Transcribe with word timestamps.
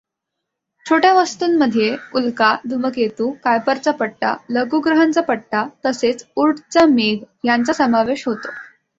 छोट्या 0.85 1.11
वस्तूंमध्ये 1.13 1.89
उल्का, 2.13 2.47
धूमकेतू, 2.69 3.29
कायपरचा 3.43 3.91
पट्टा, 3.91 4.33
लघुग्रहांचा 4.49 5.21
पट्टा 5.21 5.63
तसेच 5.85 6.25
ऊर्टचा 6.37 6.85
मेघ 6.85 7.17
यांचा 7.45 7.73
समावेश 7.73 8.27
होतो. 8.27 8.49